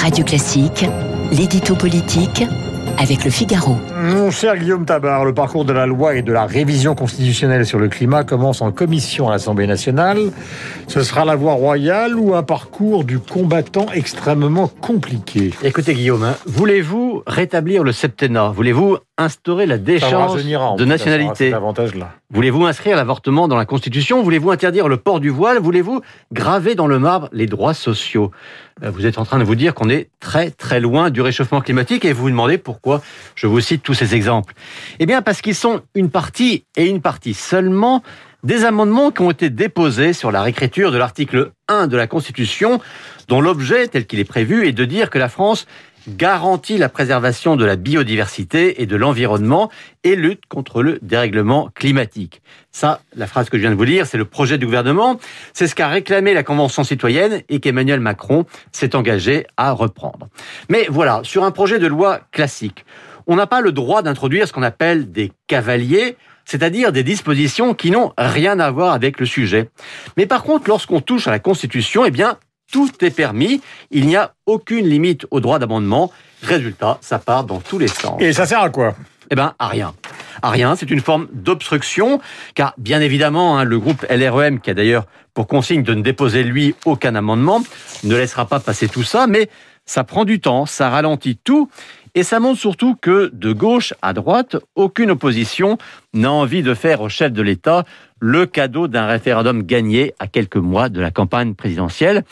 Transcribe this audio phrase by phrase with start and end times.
[0.00, 0.86] Radio Classique,
[1.30, 2.42] l'édito politique
[2.98, 3.76] avec le Figaro.
[3.98, 7.78] Mon cher Guillaume Tabar, le parcours de la loi et de la révision constitutionnelle sur
[7.78, 10.18] le climat commence en commission à l'Assemblée nationale.
[10.86, 15.52] Ce sera la voie royale ou un parcours du combattant extrêmement compliqué?
[15.62, 18.52] Écoutez Guillaume, hein, voulez-vous rétablir le septennat?
[18.54, 20.32] Voulez-vous instaurer la déchéance
[20.76, 21.50] de nationalité.
[22.30, 24.22] Voulez-vous inscrire l'avortement dans la Constitution?
[24.22, 25.58] Voulez-vous interdire le port du voile?
[25.58, 26.00] Voulez-vous
[26.32, 28.30] graver dans le marbre les droits sociaux?
[28.82, 31.60] Euh, Vous êtes en train de vous dire qu'on est très très loin du réchauffement
[31.60, 33.02] climatique et vous vous demandez pourquoi
[33.34, 34.54] je vous cite tous ces exemples.
[34.98, 38.02] Eh bien parce qu'ils sont une partie et une partie seulement
[38.42, 42.80] des amendements qui ont été déposés sur la réécriture de l'article 1 de la Constitution,
[43.28, 45.66] dont l'objet, tel qu'il est prévu, est de dire que la France
[46.08, 49.70] garantit la préservation de la biodiversité et de l'environnement
[50.04, 52.42] et lutte contre le dérèglement climatique.
[52.72, 55.18] Ça, la phrase que je viens de vous lire, c'est le projet du gouvernement.
[55.52, 60.28] C'est ce qu'a réclamé la Convention citoyenne et qu'Emmanuel Macron s'est engagé à reprendre.
[60.68, 62.84] Mais voilà, sur un projet de loi classique,
[63.26, 67.90] on n'a pas le droit d'introduire ce qu'on appelle des cavaliers, c'est-à-dire des dispositions qui
[67.90, 69.68] n'ont rien à voir avec le sujet.
[70.16, 72.38] Mais par contre, lorsqu'on touche à la Constitution, eh bien,
[72.70, 73.60] tout est permis.
[73.90, 76.10] Il n'y a aucune limite au droit d'amendement.
[76.42, 78.20] Résultat, ça part dans tous les sens.
[78.20, 78.94] Et ça sert à quoi?
[79.30, 79.94] Eh bien, à rien.
[80.42, 82.20] À rien, c'est une forme d'obstruction,
[82.54, 86.42] car bien évidemment, hein, le groupe LREM, qui a d'ailleurs pour consigne de ne déposer
[86.42, 87.62] lui aucun amendement,
[88.02, 89.48] ne laissera pas passer tout ça, mais
[89.84, 91.70] ça prend du temps, ça ralentit tout,
[92.14, 95.78] et ça montre surtout que de gauche à droite, aucune opposition
[96.12, 97.84] n'a envie de faire au chef de l'État
[98.20, 102.24] le cadeau d'un référendum gagné à quelques mois de la campagne présidentielle.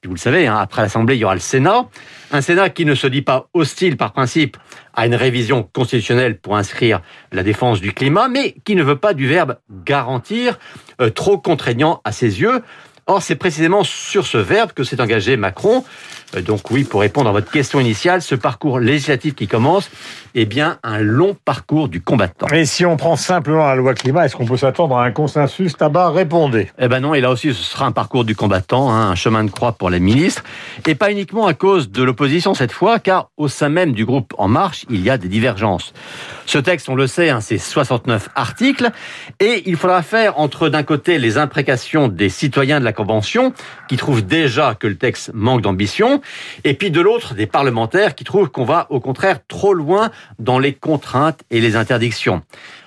[0.00, 1.86] Puis vous le savez, hein, après l'Assemblée, il y aura le Sénat.
[2.32, 4.56] Un Sénat qui ne se dit pas hostile par principe
[4.94, 9.14] à une révision constitutionnelle pour inscrire la défense du climat, mais qui ne veut pas
[9.14, 10.58] du verbe garantir,
[11.00, 12.62] euh, trop contraignant à ses yeux.
[13.06, 15.84] Or, c'est précisément sur ce verbe que s'est engagé Macron.
[16.36, 19.90] Euh, donc oui, pour répondre à votre question initiale, ce parcours législatif qui commence
[20.34, 22.46] est bien un long parcours du combattant.
[22.48, 25.76] Et si on prend simplement la loi climat, est-ce qu'on peut s'attendre à un consensus
[25.76, 26.70] Tabac répondez.
[26.78, 29.44] Eh ben non, et là aussi ce sera un parcours du combattant, hein, un chemin
[29.44, 30.42] de croix pour les ministres,
[30.86, 34.34] et pas uniquement à cause de l'opposition cette fois, car au sein même du groupe
[34.38, 35.92] En Marche, il y a des divergences.
[36.46, 38.90] Ce texte, on le sait, hein, c'est 69 articles,
[39.38, 43.52] et il faudra faire entre d'un côté les imprécations des citoyens de la Convention,
[43.88, 46.21] qui trouvent déjà que le texte manque d'ambition,
[46.64, 50.58] et puis de l'autre, des parlementaires qui trouvent qu'on va au contraire trop loin dans
[50.58, 52.42] les contraintes et les interdictions.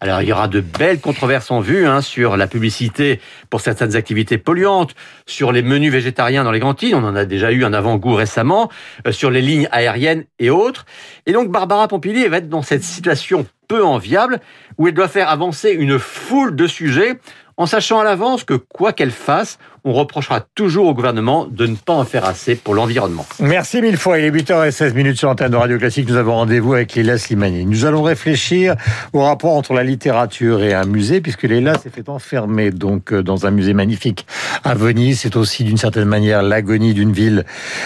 [0.00, 3.20] Alors il y aura de belles controverses en vue hein, sur la publicité
[3.50, 4.94] pour certaines activités polluantes,
[5.26, 8.70] sur les menus végétariens dans les cantines, on en a déjà eu un avant-goût récemment,
[9.06, 10.86] euh, sur les lignes aériennes et autres.
[11.26, 14.40] Et donc Barbara Pompili va être dans cette situation peu enviable
[14.78, 17.18] où elle doit faire avancer une foule de sujets
[17.58, 21.74] en sachant à l'avance que quoi qu'elle fasse, on reprochera toujours au gouvernement de ne
[21.74, 23.26] pas en faire assez pour l'environnement.
[23.40, 24.18] Merci mille fois.
[24.20, 26.08] Il est 8h16 minutes sur l'antenne de Radio Classique.
[26.08, 27.66] Nous avons rendez-vous avec Léla Slimani.
[27.66, 28.76] Nous allons réfléchir
[29.12, 33.22] au rapport entre la littérature et un musée, puisque Léla s'est fait enfermer donc euh,
[33.22, 34.26] dans un musée magnifique
[34.62, 35.20] à Venise.
[35.20, 37.44] C'est aussi d'une certaine manière l'agonie d'une ville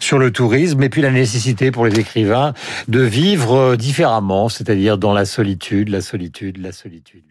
[0.00, 2.52] sur le tourisme, et puis la nécessité pour les écrivains
[2.88, 7.22] de vivre euh, différemment, c'est-à-dire dans la solitude, la solitude, la solitude.